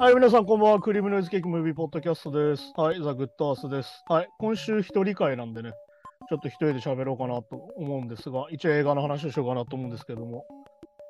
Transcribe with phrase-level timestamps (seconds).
[0.00, 0.80] はい、皆さん、こんばんは。
[0.80, 2.72] クリームノイズケーキムービーポッドキャストです。
[2.74, 4.02] はい、ザ・グッドアースです。
[4.08, 5.72] はい、今週一人会なんでね、
[6.30, 10.46] ちょっと一人で喋ろうかなと思うんですが、一応映画の話をしようかなと思うんですけども、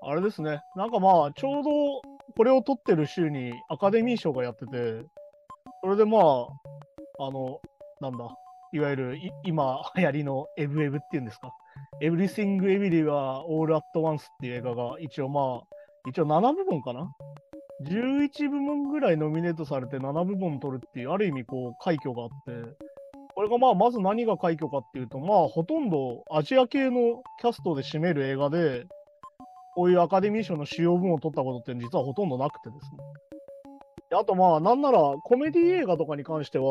[0.03, 1.71] あれですね、なんかまあ、ちょうど
[2.37, 5.05] これを撮ってる週にアカデミー賞がやってて、
[5.85, 6.23] それでまあ、
[7.21, 7.61] あの、
[8.01, 8.27] なんだ、
[8.73, 11.53] いわゆる今流行りのエブエブっていうんですか、
[12.03, 15.77] Everything Everywhere All at Once っていう映画が一応まあ、
[16.09, 17.09] 一応7部門かな
[17.83, 22.77] 11部門ぐらいノミネートされて7部門取るっていう、ある意味こう快挙があって、
[23.35, 28.85] これがまあまず何が快挙かっていうと、まあほとんどアジア系のキャストで占める映画で、
[29.75, 34.19] こういうアカデミー賞の主要部門を取ったことって実はほとんどなくてですね。
[34.19, 36.65] あとまあなんならコメディ映画とかに関しては、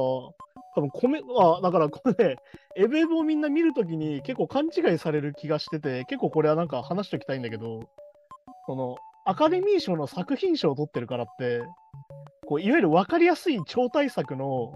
[0.76, 2.38] 多分コメ、あだからこれ、
[2.76, 7.90] エブエブをみんな見るときに結構勘違いされる気がしてて、結構これはなんか話しておきたいんだけど、
[8.68, 8.98] その
[9.30, 11.62] アカデミー賞の作品賞を取ってるからって、
[12.48, 14.74] こういわゆる分かりやすい超大作の、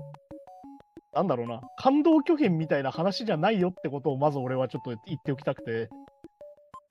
[1.11, 5.89] なんだろうな、感動巨編みたいな話じゃないよってことをまず俺はちょっと言っておきたくて、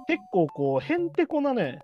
[0.08, 1.78] 結構こう、へんてこなね、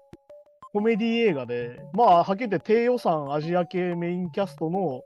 [0.73, 5.03] コメディ映画で、まあ、はっきり言って低予算アジア系メインキャストの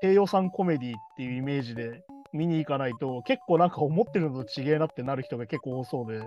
[0.00, 6.22] 低予算コメディっていうイメージで見に行かないと、結構なんか思ってるのと違えなってなる人が結構多そうで、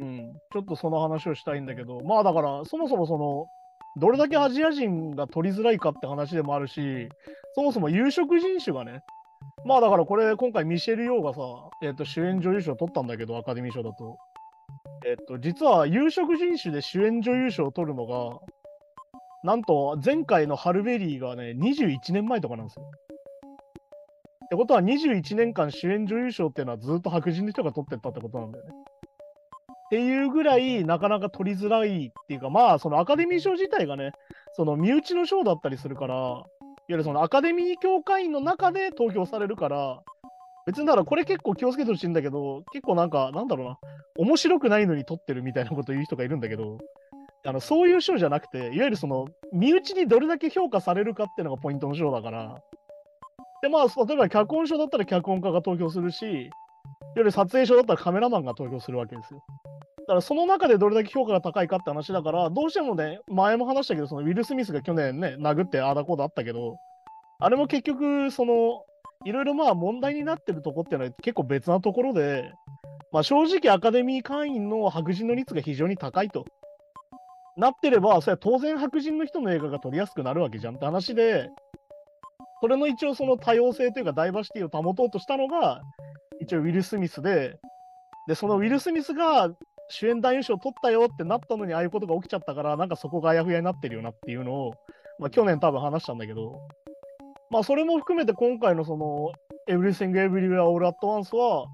[0.00, 3.46] うん、ちょっとその話をしたいんだけど、まあだから、そもそもその、
[4.00, 7.08] どれだけアジア人が取りづらいかって話でもあるし、
[7.54, 9.00] そもそも有色人種がね、
[9.66, 11.40] まあだからこれ、今回ミシェル・ヨーがさ、
[11.82, 14.16] えっと主演女優賞取ったんだけど、アカデミー賞だと。
[15.04, 18.38] えっと、実は有色人種で主演女優賞を取るのが、
[19.44, 22.90] なんと前回のハルベリーがね、21年前とかなんですよ。
[24.46, 28.70] ってことは21年間主演女優賞っていうのはずっと白人の人が取ってったってことなんだよね。
[29.92, 34.12] っていうぐらいなかなか取りづらいっていうか、まあ、そのアカデミー賞自体がね、
[34.56, 36.46] その身内の賞だったりするから、いわ
[36.88, 40.00] ゆるそのアカデミー協会員の中で投票されるから、
[40.64, 43.78] 別にだからこれ結構気をつけてほしいんだけど、結構なんか、なんだろうな、
[44.16, 46.78] 面白くないのに取ってるみたいなこと言う人がいるんだけど、
[47.44, 52.56] あのそういう賞じゃなくて、いわゆるその身内にどれだけ評価されるかっていうのがポイントの賞だから、
[53.60, 56.52] で、まあ、例えば脚本賞だったら脚本家が投票するし、いわ
[57.16, 59.42] ゆる撮影賞だったらカメラマンが投票するわけですよ。
[60.02, 66.76] だからその中でどれだけ評価が高いかって話だから、どうしてもね、前も話したけど、そのウィル・スミスが去年ね、殴ってああだこうだあったけど、
[67.38, 68.84] あれも結局、その、
[69.24, 72.52] いろいろまあ問題になってるとこっていうのは結構別なところで、
[73.12, 76.44] まあ正直アカデミー会員の白人の率が非常に高いと。
[77.56, 81.50] なってれば、それは当然白人の人の映画が撮りやすくなるわけじゃんって話で、
[82.62, 85.82] それの一応その多様性というかダイバーシティを保とうとしたのが、
[86.40, 87.58] 一応ウィル・スミスで、
[88.26, 89.50] で、そのウィル・スミスが
[89.92, 94.74] 主演男優賞取ったよってなったのにああいうことが起きちゃったから、なんかそこがあやふやになってるよなっていうのを、
[95.18, 96.60] まあ去年多分話したんだけど、
[97.50, 99.32] まあそれも含めて今回のその
[99.68, 101.66] Everything Everywhere All at Once は、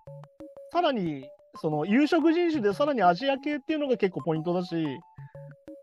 [0.72, 1.28] さらに
[1.60, 4.74] その有色人種でさらにアジア系っていうのが結構ポイントだし、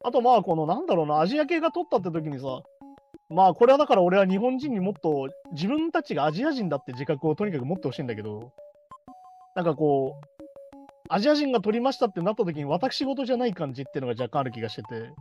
[0.04, 2.62] あとまあこのなんだろうな、アジア系が取ったって時にさ、
[3.30, 8.52] まあこれはだから俺は日本人にもっと自分たちがアジア人だって自覚をとにかく持ってほしいんだけど、
[9.56, 10.35] なんかこう、
[11.10, 15.12] アジア人が取りましたってなった時に私事じゃない感じっていうのが若干ある気がしてて、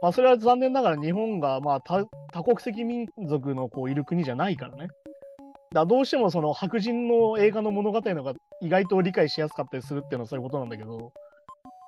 [0.00, 4.86] まあそれは残念ながら日本がまあ多国籍民族のこういる国じゃないからね。
[4.86, 4.92] だか
[5.72, 8.32] らどうしてもその白人の映画の物語のが
[8.62, 11.12] 意外と理解しやすかったりするっていうのはそういうことなんだけど、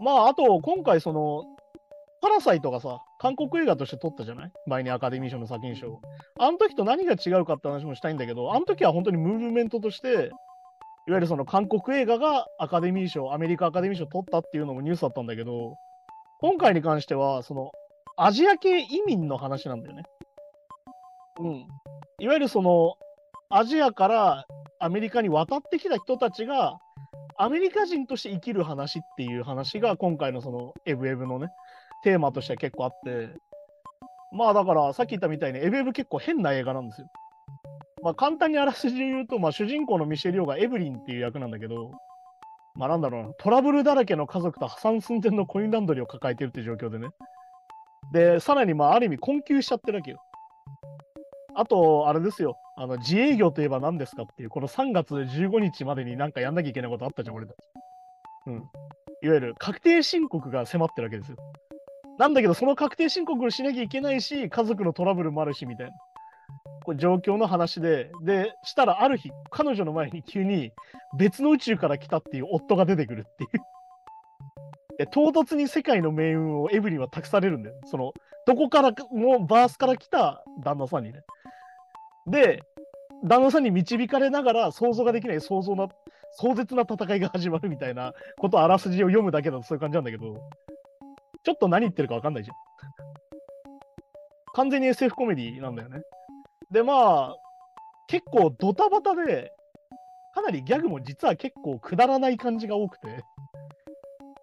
[0.01, 1.45] まああと今回その
[2.21, 4.53] パラサイトがさ、韓国映画として撮ったじゃない？
[4.69, 6.01] 前にアカデミー賞の作品賞。
[6.39, 10.31] あの時と何が違うかって話もしたいんだけど、あの時は本当にムーブメントとして、
[11.09, 15.77] いわゆるその韓国映画がアカデミー賞、アメリカアカデミー賞取ったっていうのもニュースだったんだけど、
[16.41, 17.73] 今回に関しては、その
[18.17, 20.03] アジア系移民の話なんだよね。
[21.41, 21.67] うん。
[22.21, 22.95] いわゆるその
[23.51, 24.45] アジアから
[24.79, 26.79] アメリカに渡ってきた人たちが、
[27.37, 31.49] アメリカ人として生きる話っていう話が今回のそのエブエブのね、
[32.05, 33.29] テーマとしては結構あって、
[34.31, 37.09] まあだからさっき言ったみたいにエブエブ結構変な映画なんですよ。
[38.03, 41.93] まあ簡単にあらすじで言うと、まあ主人公のミシェル・ヨーがエブリンっていう役なんだけど、
[42.75, 47.09] まあなんだろうな、トラブルだらけの家族と破産寸前のコインランドリーを抱えてるって状況でね。
[48.13, 50.19] で、さらにまあある意味困窮しちゃってるわけよ。
[51.55, 57.57] あと、あれですよ、あの自営業といえば何ですかっていう、この3月15日までになんかやんなきゃいけないことあったじゃん、俺たち。
[58.47, 58.55] うん。
[59.23, 61.37] いわゆる確定申告が迫ってるわけですよ。
[62.19, 65.93] なんだけど、その確定申告をしなきゃいけないし、家族のトラブルもあるし、みたいな。
[66.83, 70.73] これ状況の話で、で、したらある日、彼女の前に急に
[71.17, 73.51] 別の宇宙から来たっていう夫が出てくるっていう。
[74.99, 77.77] で唐突に世界の命運をエブリンは託されるんだよ。
[77.87, 78.13] その
[78.47, 81.23] どこからもバースから来た旦那さんにね。
[82.27, 82.63] で、
[83.25, 85.89] 旦那さんに導かれながら想像ができない想像な、
[86.33, 90.35] 壮絶な戦いが始まるみたいなことあらすじを読むだけだとそういう感じなんだけど、
[91.45, 92.57] ちょっと何言ってるか分かんないじゃん。
[94.55, 96.03] 完全に SF コメディなんだよね。
[96.73, 97.37] で、まあ、
[98.09, 99.53] 結構ドタバタで、
[100.35, 103.23] かなりギャグも実は結構くだらない感じが多くて、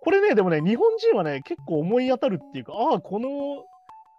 [0.02, 3.30] これね、でもね、日本人はね、結構思い当たるっていうか、ああ、この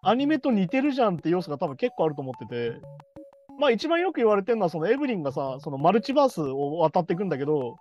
[0.02, 2.80] アニメと似てるじゃんって要素が多分結構あると思ってて、
[3.58, 7.76] まあ一番よく言われてるのは、そのエブリンがさ、そのマルチバースを渡っていくんだけど、いわ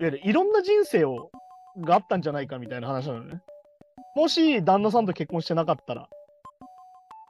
[0.00, 1.30] ゆるいろんな人生を
[1.78, 3.40] があったんじゃないかみたいな話なのね。
[4.14, 6.08] もし旦那さんと結婚してなかったら、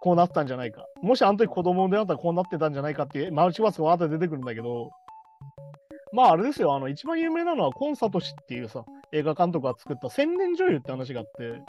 [0.02, 0.84] こうなったんじゃないか。
[1.00, 4.90] もしあの時子供であったらこうなってたんじゃないかっていうマルチバースがわーって出てくるんだけど、
[6.12, 11.62] まああれですよ、あの一番有名なのはコンサトシっていうさ、映画監督が作った千年女優って話があって、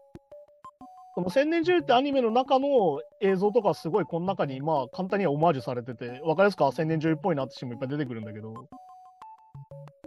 [1.13, 8.51] その千年女優ってアニメの中の映像とかすごいこの中にまあ簡単にはオマージュされてて、わかりやすく千年女優っぽいなってシーンもいっぱい出てくるんだけど、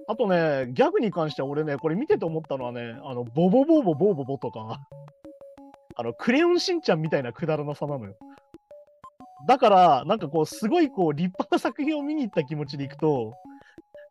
[0.08, 4.80] あとね、ギャグに関しては俺ね、これ見てて思ったのはね、あの、ボボボボボボボとか、
[5.96, 8.14] あの、クレヨンしんちゃんみたいなくだらなさなのよ。
[9.46, 13.34] だから、なんかこう、すごいこう、立派な作品を見に行った気持ちでいくと、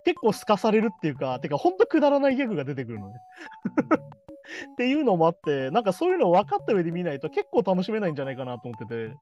[0.04, 3.16] 結構すかされるっていうか、てか、ほんとくだらないギャグが出てくるのね。
[4.74, 9.16] っていうのもあって、なんかそういうのを分かった上で見ないと結構楽しめないんじゃないかなと思ってて。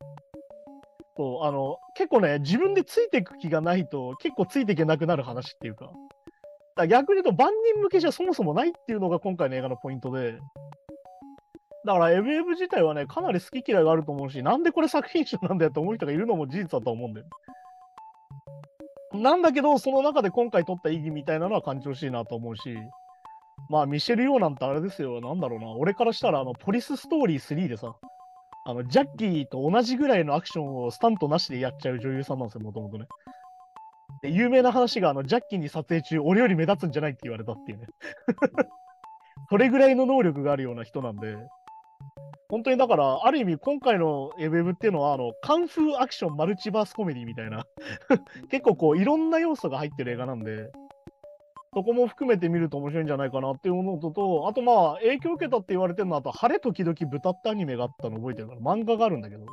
[1.16, 5.92] そう、あの、結構ね、自分でついていく気がないと、結構ついていけなくなる話っていうか。
[6.76, 10.40] だ逆に言うと、万人向けじゃそもそもないっていうのが今回の映画のポイントで。
[11.86, 17.26] だから、エブエブ自体はね、かなり好き嫌いがあると思うし、なんでこれ作品賞なんだよって思う人がいるのも事実だと思うんだよ。
[19.14, 22.76] なんだけど、その中で今回取った意義みたいなのは感じほしいなと思うし、
[23.70, 27.96] まあ、ミシェル・ヨーなんてあれですよ、なんだろうな、俺からしたら、あの、ポリスストーリー3でさ、
[28.66, 33.06] あの、ジャッキーと同じぐらいのアクションをスタントなしでやっちゃう女優さんなんですよ、もともとね。
[34.22, 37.88] で、有名な話が、あの、ジャッキーに撮影中、俺より目立つんじゃないって言われたっていうね。
[39.50, 41.36] それぐらいの能力があるような人なんで、
[42.50, 47.66] 本当にだから、ある意味、今回のウェブっていうのは、あの、カンフーアクションマルチバースコメディみたいな。
[48.52, 50.72] 結構こう、いろんな要素が入ってる映画なんで、
[51.74, 59.46] そこも含めて見ると面白いんじゃないかなっていうのとと、あとまあ、影響を受けたって言われてるのは、あと、晴れ時々豚ってアニメがあったの覚えてるから、漫画があるんだけど、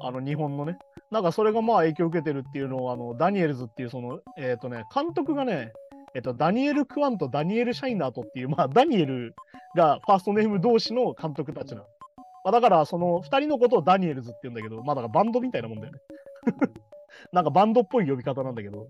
[0.00, 0.76] あの、日本のね。
[1.10, 5.72] なんかそれがまあ影響を受けてるっていうのを、あの、ダニエルズっていうその、えっ、ー、とね、監督がね、
[6.18, 9.36] えっ、と、ダニエル・クワンとダニエル・シャイナートっていう、まあ、ダニエル
[9.76, 11.84] がファーストネーム同士の監督たちなの。
[12.44, 16.00] まあ、だから、その2人のことをダニエルズって言うんだけど、まあ、だからバンドみたいなもんだよね。
[17.32, 18.88] なんかバンドっぽい呼び方なんだけど。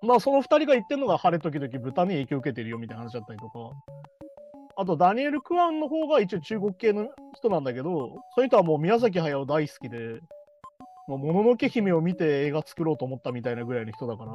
[0.00, 3.58] まあ、その2人が言ってるのが、晴れ時々豚に影響を受けてるよみたいな話だったりとか。
[4.76, 10.20] あと、ダニエル・クワンの方が一応中国系の人なんだけど、そういう人はもう宮崎駿大好きで、
[11.08, 14.30] もののけ姫を見て映画作ろうと思ったみたいなぐらいの人だから、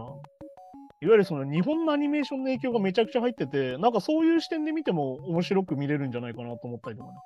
[1.03, 7.17] いわゆるその日本のアニメーションの影響がめちゃくちゃ入ってて、なんかそういう視点で見ても面白く見れるんじゃないかなと思ったりとかね。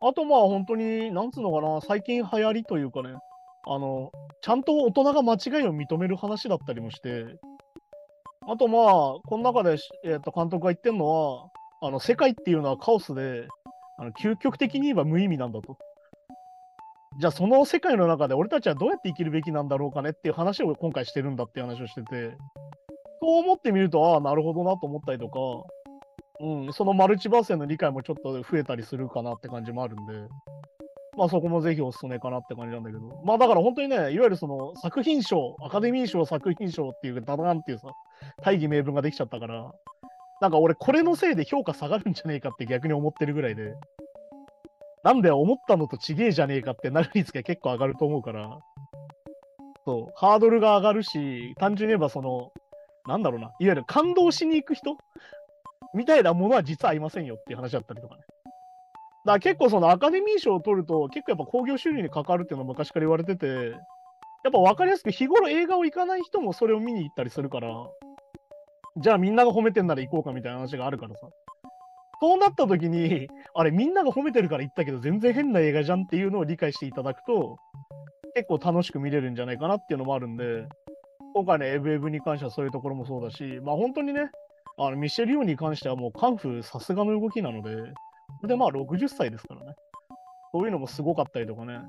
[0.00, 3.14] あとまあ本当に、なんつうのかな、最近流行りというかね、
[3.66, 7.24] あの、ちゃんと大人が間違いを認める話だったりもして、
[8.46, 11.50] あとまあ、この中で、えー、と監督が言ってるのは、
[11.82, 13.48] あの世界っていうのはカオスで、
[13.98, 15.76] あの究極的に言えば無意味なんだと。
[17.18, 22.36] じゃあその世界の中で俺たちはどうやって生きるべきなんだろうかねっていう話を今回してるんだっていう話をしてて、
[23.20, 25.38] そう思ってみると、ああ、なるほどなと思ったりとか、
[26.40, 30.14] うん、そのマルチバースへの理解もちょっと増えたりするかなって感じもあるんで、
[31.18, 37.88] まあそこもぜひおすすめかなって感じなんだけど、まあだから本当にね、いわゆるその作品賞、アカデミー賞作品賞っていうダダンっていうさ、
[38.42, 39.70] 大義名分ができちゃったから、
[40.40, 43.74] なんか俺これのせいで評価下がるんじゃねえかって逆に思ってるぐらいで、
[45.02, 48.58] なんで思ったのとちげえじゃねえかってなる率が結構上がると思うから、
[49.86, 52.52] そう、ハードルが上がるし、単純に言えばその、
[53.06, 54.96] なんだろうな、いわゆる感動しに行く人？
[55.94, 58.20] みたいなものは実はありませんよっていう話だったりとかね。
[59.24, 63.52] だから結構そのアカデミー賞を取ると結構やっぱ興行収入に関わるっていうのは昔から言われてて、や
[64.48, 67.68] っぱ分かりやすく日頃映画を行かない人もそれを見に行ったりするから、
[68.98, 71.26] じゃあみんなが褒めてんなら行こうかみたいな話があるからさ。
[72.20, 77.56] そうなった時に、あれみんなが褒めてるから言ったけど全然変な映画じゃんっていうのを理解していただくと、
[78.34, 80.66] 結構楽しく見れるんじゃないかなっていうのもあるんで、
[81.34, 84.30] 今回ね、エブエブに関してはそういうところもそうだし、まあ本当にね、
[84.78, 87.74] あのミシェル・ヨーに関してはもうカンフーさすがの動きなので、
[88.46, 89.74] でまあ60歳ですからね。
[90.52, 91.80] そういうのもすごかったりとかね。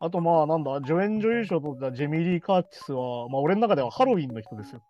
[0.00, 4.80] あとまあなんだ、助演女優賞を取ったジェミリー・カーティスは、まあ俺の中ではハロウィンの人ですよ。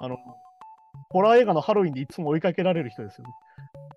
[0.00, 0.16] あの、
[1.10, 3.32] ホラー映画のハロウィンでいつも追いかけられる人ですよね。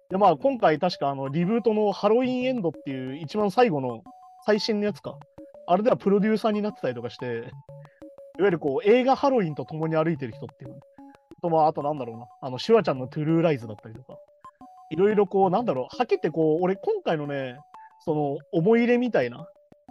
[0.09, 4.03] で、まあ今回確かあのリブートのハロウィンエンドっていう一番最後の
[4.45, 5.15] 最新のやつか。
[5.69, 7.29] あれではプロデューサーになってたりとかして、い
[8.41, 10.79] わゆるこう映画ハロウィンと共に歩いてる人っていうの。
[11.41, 12.25] とまあ、あとなんだろうな。
[12.41, 14.17] あの、シュワちゃんのトゥルーライズだったりとか。
[14.89, 17.57] いろいろこう、なんだろう、はけてこう、俺今回のね、
[18.05, 19.47] その思い入れみたいな、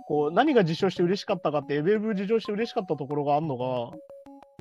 [0.09, 3.91] こう、何が受賞して嬉しかったかって、エブエブ受賞して嬉しかったところがあるのが、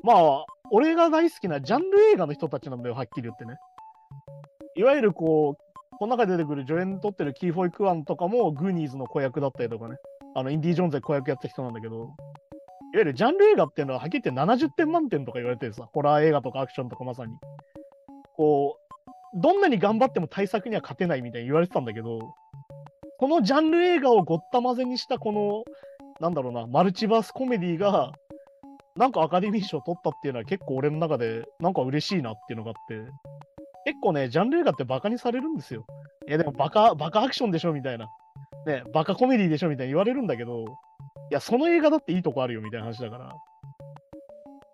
[0.02, 3.56] まあ、俺が大好きなジャンル映画の人たちなんだよ、はっきり言ってね。
[4.76, 9.96] いわゆるこう、この中で出てくる助演取ってるキー・ホイ・クァンとかもグーニーズの子役だったりとかね、
[10.34, 12.10] あのインディ・ジョーンズで子役やった人なんだけど、いわ
[12.94, 17.32] ゆるジャンル映画っていうのははっきり言って70点満点とか言われてるさ、ホラー映画とかアクションとかまさに。
[18.36, 18.78] こ
[19.34, 22.34] う、どんなに頑張っても対策には勝てないみたいに言われてたんだけど、
[23.18, 25.64] このジャンル映画をごった混ぜにしたこの、
[26.20, 28.12] なんだろうな、マルチバースコメディが、
[28.94, 32.94] なんかアカデミー賞取ったっていうのは結構俺の中でなんか嬉しいなっていうのがあって、
[33.86, 35.86] 結構ね、ジャンル映画ってバカにされるんですよ。
[36.28, 38.08] いやでもバカ、バカアクションでしょみたいな。
[38.66, 40.66] ね、バカコメディでしょみたいに言われるんだけど、い
[41.30, 43.32] や、その映画だっていいとこあるよみたいな話だから。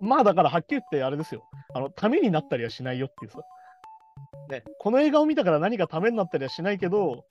[0.00, 1.44] まあだからはっきり言ってあれですよ。
[1.74, 3.40] あの、ためになったりはしないよっていうさ。
[4.48, 7.26] ね、この映画を見たから何かためになったりはしないけど、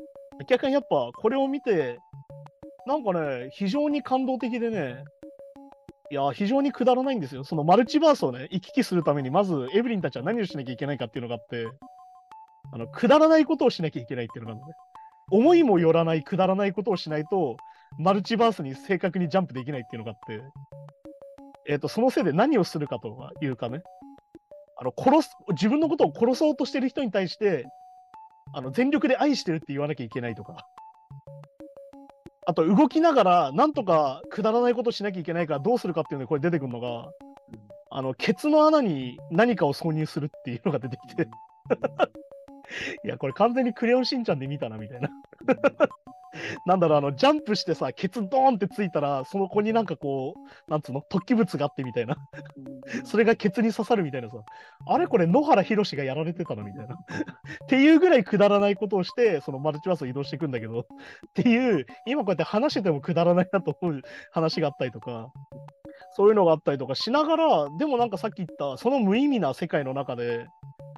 [0.47, 1.97] 逆にやっぱこれを見て、
[2.85, 5.03] なんかね、非常に感動的でね、
[6.11, 7.45] いや、非常にくだらないんですよ。
[7.45, 11.67] そのマルチバースをね、行き来するために、まずエブリンたちは何をしなきゃいけないかっていうのがあって、
[12.73, 14.73] あの、くだらないことをしなきゃいけないっていうのがあるのね。
[15.31, 17.55] 思いもよらない、くだらないことをしないと、
[17.97, 20.43] マルチバースに正確にジャンプできないっていうのがあって、
[21.69, 23.81] えっ、ー、と、そのせいで何をするかというかね、
[24.77, 27.65] あの、殺す、自分のことを殺そうとしてる人に対して、
[28.53, 30.57] あの、全力で愛してるって言わなきゃいけないとか、
[32.51, 37.09] あと動きながら、なんとかくだらないことしなきゃいけないからどうするかっていうので、これ出てくるのが、
[37.89, 41.29] あの、ケツの穴に何かを挿入するっていうのが出てきて。
[43.05, 45.09] いや、これ完全にクレヨンしんちゃんで見たな、みたいな。
[46.65, 52.17] なんだろう、あの、ジャンプしてさ、ケツドーンってついたら、その子になんかこう、なんつうの、突起物があってみたいな
[53.03, 54.37] それがケツに刺さるみたいなさ。
[54.87, 56.95] あれこれ野原宏がやられてたのみたいな。
[56.95, 56.97] っ
[57.67, 60.83] ていうぐらいくだらないことをして、そのマルチバースを移動していくんだけど、っ
[61.33, 65.31] ていう、今こうやって話しててもくだらないなと思う話があったりとか、
[66.15, 70.47] そういうのがあったりとかしながら、でもなんかさっき言った、その無意味な世界の中で、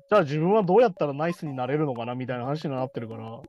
[0.10, 3.42] じゃあ自分はどうやったらナイスになれるのかなみたいな話になってるから、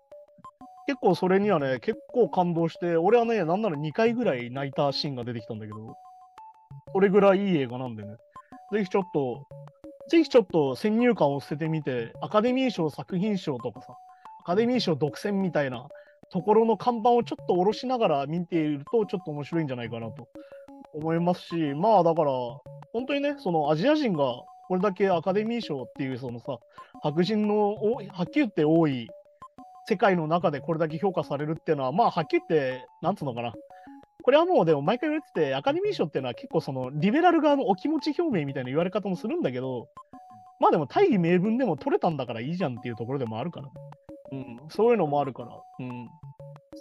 [0.87, 5.97] 結構それにはね、結構感動して、俺はね、なんなら2回ぐらい泣いたシーンが出てきたんだけど、
[6.95, 8.15] それぐらいいい映画なんでね、
[8.73, 9.49] ぜひちょっと、
[10.09, 13.97] ぜひちょっと先入観を捨ててみて、アカデミー賞作品賞とかさ、
[14.43, 15.89] アカデミー賞独占みたいな
[16.31, 20.29] ところの看板をちょっと下ろしながら見ていると、ちょっと面白いんじゃないかなと
[20.93, 22.31] 思いますし、まあだから、
[22.93, 24.23] 本当にね、そのアジア人が
[24.69, 26.59] これだけアカデミー賞っていうそのさ、
[27.03, 27.75] 白人の
[28.13, 29.09] はっきり言って多い
[29.89, 33.53] 世界の中でこれだけ評価されるっていうのは、まあ、はっきり言って、なんつうのかな。
[34.25, 39.89] これはもうでも毎回言われてて、アカデミー賞っていうのは結構そのリベラル側のお気持ち表明みたいな言われ方もするんだけど、
[40.61, 43.69] まあでも大義名分でも取れたんだからいいじゃんっていうところでもあるから。
[44.33, 46.09] うん、そういうのもあるから、うん。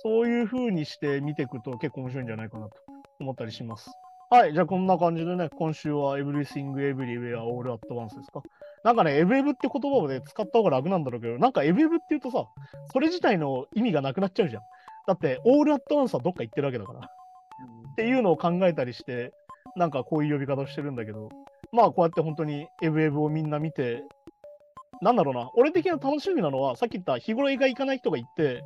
[0.01, 2.75] そういう風にして見ていくと結構面白いんじゃないかなと
[3.19, 3.91] 思ったりします。
[4.29, 8.41] はい、じゃあこんな感じでね、今週は Everything Everywhere All at Once ですか？
[8.83, 12.47] なんかね、エブエブって言葉をね、使った方が楽なんだろうけど、なんかエブエブって言うとさ、
[12.91, 14.63] それ自体の意味がなくなっちゃうじゃん。
[15.05, 17.01] だって、オールアットワンスはどっか行ってるわけだから。
[17.93, 19.31] っていうのを考えたりして、
[19.75, 21.29] なんかこういう呼び方をしてるんだけど、
[21.71, 24.03] まあこうやって本当にエブエブをみんな見て、
[25.01, 28.63] なんだろうな、俺的な楽しみなのは、さっき言った日頃映画行かない人が行って、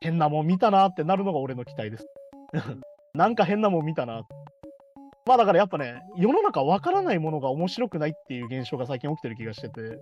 [0.00, 2.06] 変なもん見たなってなるのが俺の期待です。
[3.14, 4.22] なんか変なもん見たな。
[5.26, 9.98] まあだからやっぱね、世の中わからないものが面白くないっていう現象が最近起きてる気がしてて、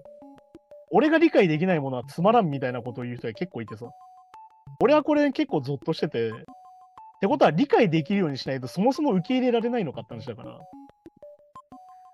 [0.90, 3.87] 俺が理解できないものはつまらんみたいなことを言う人が結構いてさ、
[4.80, 6.33] 俺はこれ結構ゾッとしてて、
[7.19, 10.59] ってことは理解できるようにしないとそもそも受け入れられないのかって話だから、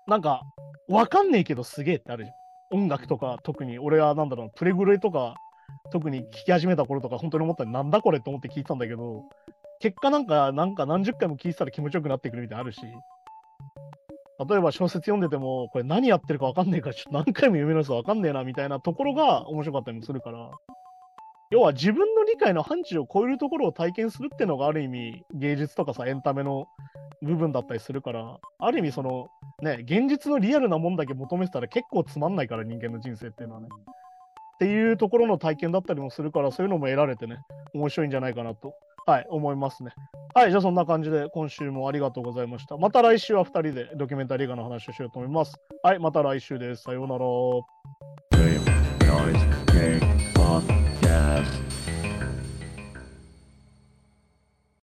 [0.07, 0.41] なんか、
[0.87, 2.33] わかんねえけどすげえってあるじゃ
[2.77, 2.81] ん。
[2.81, 3.79] 音楽とか特に。
[3.79, 5.35] 俺はなんだろう、プレグレとか
[5.91, 9.23] 特に聞き始めた頃とか本当に思ったらなんだこれって思って聞いてたんだけど、
[9.79, 12.81] 結果なんか、なんか何十回も聞いてたら気持ちよくなってくるみたいなあるし、
[14.49, 20.49] 例えば小説読んでても、これ何やってるか分かんねえから、ちょっと何回も読み直すと分かんねえなみたいなところが面白かったりもするから、
[21.51, 26.67] 要は自分の理解の範疇を超えるところを体験するっていうのがある意味芸術とかさ、エンタメの
[27.21, 29.27] 部分だったりするから、ある意味その、
[29.61, 33.67] ね、現実のリアルなもんだけ求めてたら結構つまんないから人間の人生っていうのはね。
[34.55, 37.37] っていうところの体験だったりもするから、そういうのも得られてね、
[37.73, 38.73] 面白いんじゃないかなと
[39.07, 39.91] はい、思いますね。
[40.33, 42.75] はい、じゃあそんな感じで今週もありがとうございました。
[42.77, 45.55] また来週は2人でドキュメンタリー映画の話をしようと思います。
[45.83, 46.83] はい、また来週です。
[46.83, 47.25] さようなら。